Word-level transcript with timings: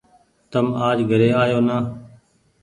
تم 0.51 0.67
آج 0.89 0.97
گهري 1.09 1.29
آيو 1.41 1.59
نآ۔ 1.67 1.77